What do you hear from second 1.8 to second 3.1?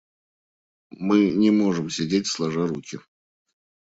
сидеть сложа руки.